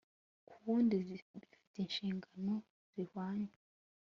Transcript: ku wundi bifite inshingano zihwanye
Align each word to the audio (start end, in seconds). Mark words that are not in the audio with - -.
ku 0.47 0.55
wundi 0.63 0.95
bifite 1.09 1.53
inshingano 1.81 2.53
zihwanye 2.91 3.53